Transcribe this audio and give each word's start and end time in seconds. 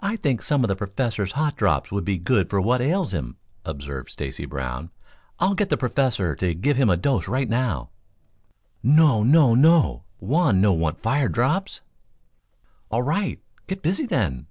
"I 0.00 0.16
think 0.16 0.42
some 0.42 0.64
of 0.64 0.68
the 0.68 0.74
Professor's 0.74 1.30
hot 1.34 1.54
drops 1.54 1.92
would 1.92 2.04
be 2.04 2.18
good 2.18 2.50
for 2.50 2.60
what 2.60 2.80
ails 2.80 3.14
him," 3.14 3.36
observed 3.64 4.10
Stacy 4.10 4.46
Brown. 4.46 4.90
"I'll 5.38 5.54
get 5.54 5.68
the 5.68 5.76
Professor 5.76 6.34
to 6.34 6.54
give 6.56 6.76
him 6.76 6.90
a 6.90 6.96
dose 6.96 7.28
right 7.28 7.48
now." 7.48 7.90
"No, 8.82 9.22
no, 9.22 9.54
no! 9.54 10.02
Juan 10.18 10.60
no 10.60 10.72
want 10.72 10.98
fire 10.98 11.28
drops." 11.28 11.82
"All 12.90 13.02
right; 13.04 13.38
get 13.68 13.80
busy, 13.80 14.06
then." 14.06 14.48